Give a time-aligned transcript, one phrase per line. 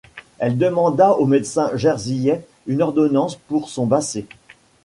[0.43, 4.25] Il demanda au médecin jersiais une ordonnance pour son basset.